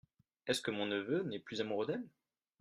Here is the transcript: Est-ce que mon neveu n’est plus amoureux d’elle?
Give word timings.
Est-ce 0.47 0.63
que 0.63 0.71
mon 0.71 0.87
neveu 0.87 1.21
n’est 1.21 1.37
plus 1.37 1.61
amoureux 1.61 1.85
d’elle? 1.85 2.07